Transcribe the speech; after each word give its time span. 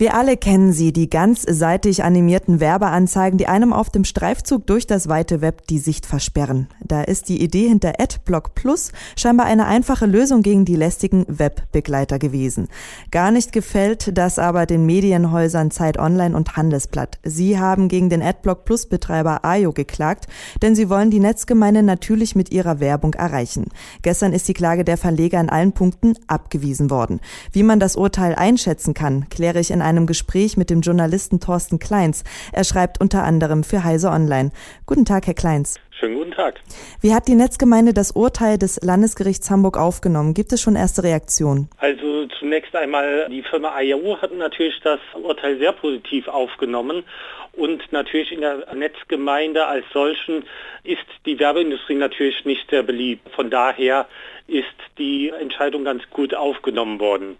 Wir 0.00 0.14
alle 0.14 0.38
kennen 0.38 0.72
sie, 0.72 0.94
die 0.94 1.10
ganzseitig 1.10 2.02
animierten 2.02 2.58
Werbeanzeigen, 2.58 3.36
die 3.36 3.48
einem 3.48 3.74
auf 3.74 3.90
dem 3.90 4.04
Streifzug 4.04 4.66
durch 4.66 4.86
das 4.86 5.10
weite 5.10 5.42
Web 5.42 5.66
die 5.66 5.78
Sicht 5.78 6.06
versperren. 6.06 6.68
Da 6.82 7.02
ist 7.02 7.28
die 7.28 7.42
Idee 7.42 7.68
hinter 7.68 8.00
AdBlock 8.00 8.54
Plus 8.54 8.92
scheinbar 9.14 9.44
eine 9.44 9.66
einfache 9.66 10.06
Lösung 10.06 10.40
gegen 10.40 10.64
die 10.64 10.74
lästigen 10.74 11.26
Webbegleiter 11.28 12.18
gewesen. 12.18 12.68
Gar 13.10 13.30
nicht 13.30 13.52
gefällt 13.52 14.16
das 14.16 14.38
aber 14.38 14.64
den 14.64 14.86
Medienhäusern 14.86 15.70
Zeit 15.70 15.98
Online 15.98 16.34
und 16.34 16.56
Handelsblatt. 16.56 17.18
Sie 17.22 17.58
haben 17.58 17.88
gegen 17.88 18.08
den 18.08 18.22
AdBlock 18.22 18.64
Plus 18.64 18.86
Betreiber 18.86 19.44
Ayo 19.44 19.74
geklagt, 19.74 20.28
denn 20.62 20.74
sie 20.74 20.88
wollen 20.88 21.10
die 21.10 21.20
Netzgemeinde 21.20 21.82
natürlich 21.82 22.34
mit 22.34 22.54
ihrer 22.54 22.80
Werbung 22.80 23.12
erreichen. 23.12 23.66
Gestern 24.00 24.32
ist 24.32 24.48
die 24.48 24.54
Klage 24.54 24.82
der 24.82 24.96
Verleger 24.96 25.38
in 25.38 25.50
allen 25.50 25.72
Punkten 25.72 26.14
abgewiesen 26.26 26.88
worden. 26.88 27.20
Wie 27.52 27.62
man 27.62 27.80
das 27.80 27.96
Urteil 27.96 28.34
einschätzen 28.34 28.94
kann, 28.94 29.28
kläre 29.28 29.60
ich 29.60 29.70
in 29.70 29.82
einem 29.82 29.89
Gespräch 30.06 30.56
mit 30.56 30.70
dem 30.70 30.80
Journalisten 30.80 31.40
Thorsten 31.40 31.78
Kleins. 31.78 32.24
Er 32.52 32.64
schreibt 32.64 33.00
unter 33.00 33.24
anderem 33.24 33.64
für 33.64 33.84
Heise 33.84 34.10
Online. 34.10 34.50
Guten 34.86 35.04
Tag, 35.04 35.26
Herr 35.26 35.34
Kleins. 35.34 35.80
Schönen 36.00 36.14
guten 36.14 36.30
Tag. 36.30 36.60
Wie 37.02 37.12
hat 37.12 37.28
die 37.28 37.34
Netzgemeinde 37.34 37.92
das 37.92 38.12
Urteil 38.12 38.56
des 38.56 38.80
Landesgerichts 38.82 39.50
Hamburg 39.50 39.76
aufgenommen? 39.76 40.32
Gibt 40.32 40.50
es 40.52 40.62
schon 40.62 40.74
erste 40.74 41.02
Reaktionen? 41.02 41.68
Also 41.76 42.26
zunächst 42.38 42.74
einmal, 42.74 43.28
die 43.30 43.42
Firma 43.42 43.78
IAO 43.78 44.16
hat 44.22 44.32
natürlich 44.32 44.80
das 44.82 45.00
Urteil 45.22 45.58
sehr 45.58 45.72
positiv 45.72 46.26
aufgenommen 46.28 47.04
und 47.52 47.82
natürlich 47.92 48.32
in 48.32 48.40
der 48.40 48.74
Netzgemeinde 48.74 49.66
als 49.66 49.84
solchen 49.92 50.44
ist 50.84 51.04
die 51.26 51.38
Werbeindustrie 51.38 51.96
natürlich 51.96 52.46
nicht 52.46 52.70
sehr 52.70 52.82
beliebt. 52.82 53.28
Von 53.34 53.50
daher 53.50 54.06
ist 54.46 54.66
die 54.96 55.28
Entscheidung 55.28 55.84
ganz 55.84 56.02
gut 56.10 56.34
aufgenommen 56.34 56.98
worden. 56.98 57.36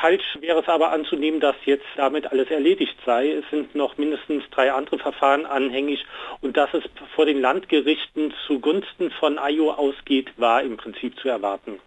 Falsch 0.00 0.38
wäre 0.40 0.60
es 0.60 0.68
aber 0.68 0.92
anzunehmen, 0.92 1.40
dass 1.40 1.56
jetzt 1.64 1.86
damit 1.96 2.30
alles 2.30 2.50
erledigt 2.50 2.96
sei. 3.06 3.30
Es 3.30 3.44
sind 3.50 3.74
noch 3.74 3.96
mindestens 3.96 4.42
drei 4.50 4.72
andere 4.72 4.98
Verfahren 4.98 5.46
anhängig 5.46 6.04
und 6.40 6.56
dass 6.56 6.72
es 6.74 6.82
vor 7.14 7.26
den 7.26 7.40
Landgerichten 7.40 8.34
zugunsten 8.46 9.10
von 9.18 9.38
IO 9.42 9.72
ausgeht, 9.72 10.28
war 10.36 10.62
im 10.62 10.76
Prinzip 10.76 11.18
zu 11.18 11.28
erwarten. 11.28 11.80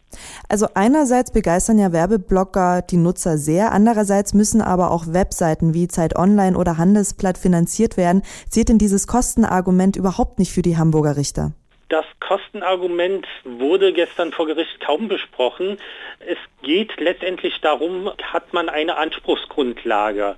Also 0.49 0.67
einerseits 0.73 1.31
begeistern 1.31 1.77
ja 1.77 1.91
Werbeblocker 1.91 2.81
die 2.81 2.97
Nutzer 2.97 3.37
sehr, 3.37 3.71
andererseits 3.71 4.33
müssen 4.33 4.61
aber 4.61 4.91
auch 4.91 5.05
Webseiten 5.07 5.73
wie 5.73 5.87
Zeit 5.87 6.15
Online 6.15 6.57
oder 6.57 6.77
Handelsblatt 6.77 7.37
finanziert 7.37 7.97
werden. 7.97 8.23
Zählt 8.49 8.69
denn 8.69 8.77
dieses 8.77 9.05
Kostenargument 9.07 9.95
überhaupt 9.95 10.39
nicht 10.39 10.53
für 10.53 10.61
die 10.61 10.77
Hamburger 10.77 11.17
Richter? 11.17 11.51
Das 11.89 12.05
Kostenargument 12.19 13.25
wurde 13.45 13.93
gestern 13.93 14.33
vor 14.33 14.45
Gericht 14.45 14.79
kaum 14.81 15.07
besprochen. 15.07 15.77
Es 16.19 16.37
geht 16.61 16.99
letztendlich 16.99 17.61
darum, 17.61 18.11
hat 18.23 18.51
man 18.51 18.67
eine 18.67 18.97
Anspruchsgrundlage. 18.97 20.35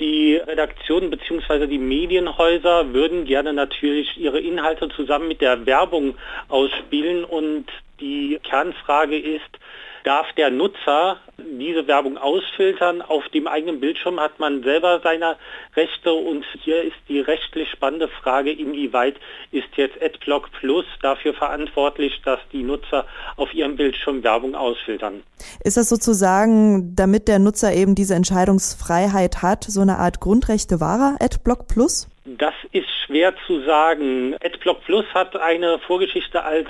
Die 0.00 0.36
Redaktionen 0.36 1.10
bzw. 1.10 1.68
die 1.68 1.78
Medienhäuser 1.78 2.92
würden 2.92 3.26
gerne 3.26 3.52
natürlich 3.52 4.16
ihre 4.16 4.40
Inhalte 4.40 4.88
zusammen 4.88 5.28
mit 5.28 5.40
der 5.40 5.66
Werbung 5.66 6.16
ausspielen 6.48 7.24
und 7.24 7.66
die 8.00 8.40
Kernfrage 8.42 9.16
ist, 9.16 9.58
darf 10.04 10.32
der 10.36 10.50
Nutzer 10.50 11.18
diese 11.38 11.86
Werbung 11.86 12.18
ausfiltern. 12.18 13.02
Auf 13.02 13.28
dem 13.28 13.46
eigenen 13.46 13.80
Bildschirm 13.80 14.20
hat 14.20 14.38
man 14.38 14.62
selber 14.62 15.00
seine 15.02 15.36
Rechte 15.76 16.12
und 16.12 16.44
hier 16.62 16.82
ist 16.82 16.96
die 17.08 17.20
rechtlich 17.20 17.68
spannende 17.70 18.08
Frage, 18.08 18.52
inwieweit 18.52 19.16
ist 19.50 19.68
jetzt 19.76 20.00
AdBlock 20.02 20.50
Plus 20.52 20.84
dafür 21.00 21.34
verantwortlich, 21.34 22.20
dass 22.24 22.40
die 22.52 22.62
Nutzer 22.62 23.06
auf 23.36 23.52
ihrem 23.54 23.76
Bildschirm 23.76 24.22
Werbung 24.22 24.54
ausfiltern. 24.54 25.22
Ist 25.64 25.76
das 25.76 25.88
sozusagen, 25.88 26.94
damit 26.94 27.28
der 27.28 27.38
Nutzer 27.38 27.72
eben 27.72 27.94
diese 27.94 28.14
Entscheidungsfreiheit 28.14 29.42
hat, 29.42 29.64
so 29.64 29.80
eine 29.80 29.98
Art 29.98 30.20
Grundrechte 30.20 30.80
wahrer 30.80 31.16
AdBlock 31.20 31.68
Plus? 31.68 32.08
Das 32.24 32.54
ist 32.70 32.88
schwer 33.04 33.34
zu 33.48 33.62
sagen. 33.62 34.36
AdBlock 34.40 34.84
Plus 34.84 35.04
hat 35.12 35.36
eine 35.36 35.80
Vorgeschichte 35.80 36.44
als 36.44 36.68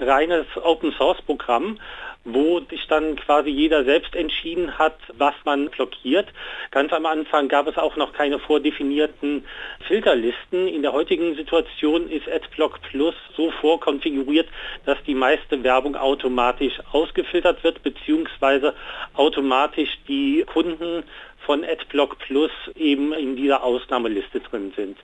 reines 0.00 0.46
Open 0.62 0.92
Source 0.92 1.20
Programm 1.20 1.78
wo 2.24 2.60
sich 2.70 2.86
dann 2.88 3.16
quasi 3.16 3.50
jeder 3.50 3.84
selbst 3.84 4.16
entschieden 4.16 4.78
hat, 4.78 4.96
was 5.18 5.34
man 5.44 5.68
blockiert. 5.68 6.26
Ganz 6.70 6.92
am 6.92 7.04
Anfang 7.04 7.48
gab 7.48 7.66
es 7.66 7.76
auch 7.76 7.96
noch 7.96 8.14
keine 8.14 8.38
vordefinierten 8.38 9.44
Filterlisten. 9.86 10.66
In 10.66 10.82
der 10.82 10.92
heutigen 10.92 11.34
Situation 11.36 12.08
ist 12.10 12.28
AdBlock 12.28 12.80
Plus 12.82 13.14
so 13.36 13.50
vorkonfiguriert, 13.60 14.48
dass 14.86 14.96
die 15.06 15.14
meiste 15.14 15.62
Werbung 15.62 15.96
automatisch 15.96 16.80
ausgefiltert 16.92 17.62
wird, 17.62 17.82
beziehungsweise 17.82 18.74
automatisch 19.12 19.90
die 20.08 20.44
Kunden 20.46 21.04
von 21.44 21.64
AdBlock 21.64 22.18
Plus 22.18 22.50
eben 22.76 23.12
in 23.12 23.36
dieser 23.36 23.62
Ausnahmeliste 23.62 24.40
drin 24.40 24.72
sind. 24.76 24.98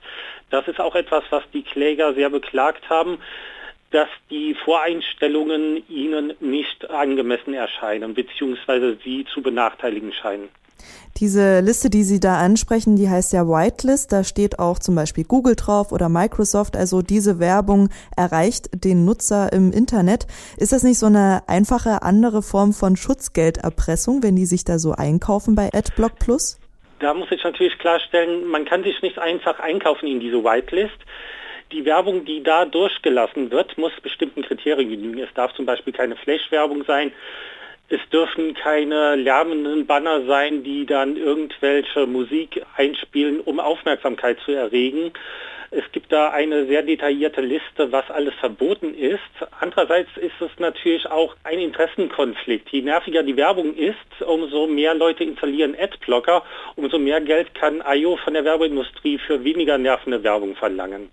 Das 0.49 0.67
ist 0.67 0.79
auch 0.79 0.95
etwas, 0.95 1.23
was 1.29 1.43
die 1.53 1.63
Kläger 1.63 2.13
sehr 2.13 2.29
beklagt 2.29 2.89
haben 2.89 3.17
dass 3.91 4.07
die 4.29 4.53
Voreinstellungen 4.53 5.83
ihnen 5.89 6.33
nicht 6.39 6.89
angemessen 6.89 7.53
erscheinen 7.53 8.13
bzw. 8.13 8.95
sie 9.03 9.25
zu 9.25 9.41
benachteiligen 9.41 10.13
scheinen. 10.13 10.49
Diese 11.17 11.59
Liste, 11.59 11.89
die 11.89 12.03
Sie 12.03 12.19
da 12.19 12.37
ansprechen, 12.37 12.95
die 12.95 13.09
heißt 13.09 13.33
ja 13.33 13.47
Whitelist. 13.47 14.11
Da 14.11 14.23
steht 14.23 14.59
auch 14.59 14.79
zum 14.79 14.95
Beispiel 14.95 15.23
Google 15.23 15.55
drauf 15.55 15.91
oder 15.91 16.09
Microsoft. 16.09 16.75
Also 16.75 17.01
diese 17.01 17.39
Werbung 17.39 17.89
erreicht 18.15 18.69
den 18.73 19.05
Nutzer 19.05 19.51
im 19.53 19.71
Internet. 19.71 20.25
Ist 20.57 20.71
das 20.71 20.83
nicht 20.83 20.97
so 20.97 21.07
eine 21.07 21.43
einfache 21.47 22.01
andere 22.01 22.41
Form 22.41 22.73
von 22.73 22.95
Schutzgelderpressung, 22.95 24.23
wenn 24.23 24.35
die 24.35 24.45
sich 24.45 24.63
da 24.63 24.79
so 24.79 24.93
einkaufen 24.93 25.53
bei 25.53 25.69
AdBlock 25.73 26.17
Plus? 26.17 26.59
Da 26.99 27.13
muss 27.13 27.31
ich 27.31 27.43
natürlich 27.43 27.77
klarstellen, 27.79 28.45
man 28.47 28.65
kann 28.65 28.83
sich 28.83 29.01
nicht 29.01 29.19
einfach 29.19 29.59
einkaufen 29.59 30.07
in 30.07 30.19
diese 30.19 30.43
Whitelist 30.43 30.97
die 31.71 31.85
Werbung, 31.85 32.25
die 32.25 32.43
da 32.43 32.65
durchgelassen 32.65 33.51
wird, 33.51 33.77
muss 33.77 33.91
bestimmten 34.01 34.41
Kriterien 34.41 34.89
genügen. 34.89 35.19
Es 35.19 35.33
darf 35.33 35.53
zum 35.53 35.65
Beispiel 35.65 35.93
keine 35.93 36.15
Flash-Werbung 36.15 36.83
sein. 36.85 37.11
Es 37.93 37.99
dürfen 38.09 38.53
keine 38.53 39.17
lärmenden 39.17 39.85
Banner 39.85 40.25
sein, 40.25 40.63
die 40.63 40.85
dann 40.85 41.17
irgendwelche 41.17 42.07
Musik 42.07 42.65
einspielen, 42.77 43.41
um 43.41 43.59
Aufmerksamkeit 43.59 44.37
zu 44.45 44.53
erregen. 44.53 45.11
Es 45.71 45.83
gibt 45.91 46.09
da 46.09 46.29
eine 46.29 46.67
sehr 46.67 46.83
detaillierte 46.83 47.41
Liste, 47.41 47.91
was 47.91 48.09
alles 48.09 48.33
verboten 48.35 48.95
ist. 48.95 49.19
Andererseits 49.59 50.09
ist 50.15 50.39
es 50.39 50.51
natürlich 50.57 51.05
auch 51.11 51.35
ein 51.43 51.59
Interessenkonflikt. 51.59 52.69
Je 52.69 52.81
nerviger 52.81 53.23
die 53.23 53.35
Werbung 53.35 53.75
ist, 53.75 54.21
umso 54.25 54.67
mehr 54.67 54.93
Leute 54.93 55.25
installieren 55.25 55.75
Adblocker, 55.77 56.45
umso 56.77 56.97
mehr 56.97 57.19
Geld 57.19 57.53
kann 57.55 57.83
IO 57.85 58.15
von 58.23 58.35
der 58.35 58.45
Werbeindustrie 58.45 59.17
für 59.17 59.43
weniger 59.43 59.77
nervende 59.77 60.23
Werbung 60.23 60.55
verlangen. 60.55 61.09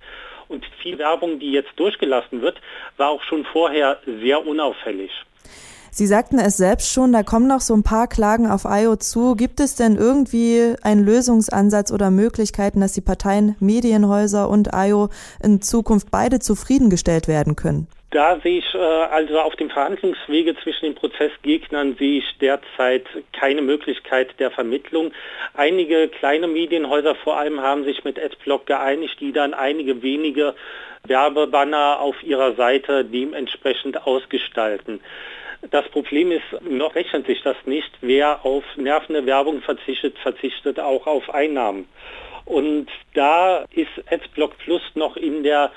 Und 0.46 0.64
viel 0.80 0.96
Werbung, 0.98 1.40
die 1.40 1.50
jetzt 1.50 1.72
durchgelassen 1.74 2.40
wird, 2.40 2.60
war 2.96 3.10
auch 3.10 3.22
schon 3.24 3.44
vorher 3.46 3.98
sehr 4.20 4.46
unauffällig. 4.46 5.10
Sie 5.90 6.06
sagten 6.06 6.38
es 6.38 6.56
selbst 6.56 6.92
schon, 6.92 7.12
da 7.12 7.22
kommen 7.22 7.48
noch 7.48 7.60
so 7.60 7.74
ein 7.74 7.82
paar 7.82 8.08
Klagen 8.08 8.46
auf 8.50 8.64
IO 8.64 8.96
zu. 8.96 9.34
Gibt 9.34 9.60
es 9.60 9.74
denn 9.74 9.96
irgendwie 9.96 10.74
einen 10.82 11.04
Lösungsansatz 11.04 11.92
oder 11.92 12.10
Möglichkeiten, 12.10 12.80
dass 12.80 12.92
die 12.92 13.00
Parteien 13.00 13.56
Medienhäuser 13.60 14.48
und 14.48 14.70
IO 14.72 15.08
in 15.42 15.60
Zukunft 15.60 16.10
beide 16.10 16.38
zufriedengestellt 16.38 17.28
werden 17.28 17.56
können? 17.56 17.88
Da 18.10 18.38
sehe 18.42 18.60
ich 18.60 18.74
äh, 18.74 18.78
also 18.78 19.38
auf 19.40 19.54
dem 19.56 19.68
Verhandlungswege 19.68 20.56
zwischen 20.62 20.86
den 20.86 20.94
Prozessgegnern 20.94 21.96
sehe 21.98 22.20
ich 22.20 22.38
derzeit 22.40 23.04
keine 23.38 23.60
Möglichkeit 23.60 24.38
der 24.38 24.50
Vermittlung. 24.50 25.12
Einige 25.52 26.08
kleine 26.08 26.46
Medienhäuser 26.46 27.14
vor 27.16 27.36
allem 27.36 27.60
haben 27.60 27.84
sich 27.84 28.04
mit 28.04 28.18
Adblock 28.18 28.64
geeinigt, 28.64 29.20
die 29.20 29.32
dann 29.32 29.52
einige 29.52 30.02
wenige 30.02 30.54
Werbebanner 31.04 32.00
auf 32.00 32.22
ihrer 32.22 32.54
Seite 32.54 33.04
dementsprechend 33.04 34.06
ausgestalten. 34.06 35.00
Das 35.70 35.88
Problem 35.88 36.30
ist, 36.30 36.44
noch 36.62 36.94
rechnet 36.94 37.26
sich 37.26 37.42
das 37.42 37.56
nicht. 37.66 37.90
Wer 38.00 38.44
auf 38.44 38.64
nervende 38.76 39.26
Werbung 39.26 39.60
verzichtet, 39.60 40.16
verzichtet 40.18 40.78
auch 40.78 41.06
auf 41.06 41.34
Einnahmen. 41.34 41.88
Und 42.44 42.88
da 43.14 43.66
ist 43.72 43.90
Adblock 44.10 44.56
Plus 44.58 44.82
noch 44.94 45.16
in 45.16 45.42
der 45.42 45.70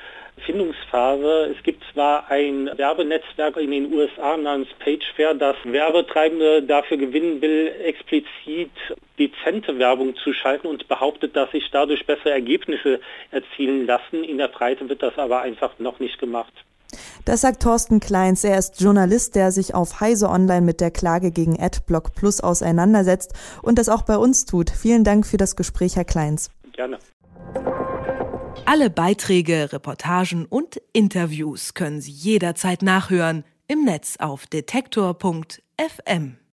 Findungsphase. 0.45 1.53
Es 1.55 1.63
gibt 1.63 1.83
zwar 1.93 2.29
ein 2.29 2.69
Werbenetzwerk 2.77 3.57
in 3.57 3.71
den 3.71 3.93
USA 3.93 4.37
namens 4.37 4.69
PageFair, 4.79 5.33
das 5.33 5.55
Werbetreibende 5.63 6.63
dafür 6.63 6.97
gewinnen 6.97 7.41
will, 7.41 7.73
explizit 7.83 8.71
dezente 9.19 9.77
Werbung 9.77 10.15
zu 10.15 10.33
schalten 10.33 10.67
und 10.67 10.87
behauptet, 10.87 11.35
dass 11.35 11.51
sich 11.51 11.69
dadurch 11.71 12.05
bessere 12.05 12.31
Ergebnisse 12.31 12.99
erzielen 13.31 13.85
lassen. 13.85 14.23
In 14.23 14.37
der 14.37 14.47
Breite 14.47 14.87
wird 14.89 15.03
das 15.03 15.17
aber 15.17 15.41
einfach 15.41 15.77
noch 15.79 15.99
nicht 15.99 16.19
gemacht. 16.19 16.53
Das 17.25 17.41
sagt 17.41 17.61
Thorsten 17.61 17.99
Kleins. 17.99 18.43
Er 18.43 18.57
ist 18.57 18.81
Journalist, 18.81 19.35
der 19.35 19.51
sich 19.51 19.75
auf 19.75 19.99
Heise 19.99 20.29
Online 20.29 20.61
mit 20.61 20.81
der 20.81 20.91
Klage 20.91 21.31
gegen 21.31 21.61
AdBlock 21.61 22.15
Plus 22.15 22.41
auseinandersetzt 22.41 23.33
und 23.61 23.77
das 23.77 23.89
auch 23.89 24.01
bei 24.01 24.17
uns 24.17 24.45
tut. 24.45 24.69
Vielen 24.69 25.03
Dank 25.03 25.25
für 25.25 25.37
das 25.37 25.55
Gespräch, 25.55 25.95
Herr 25.95 26.05
Kleins. 26.05 26.49
Gerne. 26.73 26.97
Alle 28.65 28.89
Beiträge, 28.89 29.71
Reportagen 29.71 30.45
und 30.45 30.81
Interviews 30.93 31.73
können 31.73 32.01
Sie 32.01 32.11
jederzeit 32.11 32.81
nachhören 32.81 33.43
im 33.67 33.83
Netz 33.83 34.17
auf 34.19 34.47
detektor.fm. 34.47 36.37